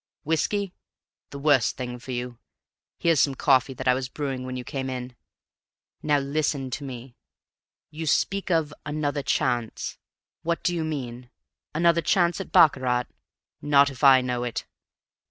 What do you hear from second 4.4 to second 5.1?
when you came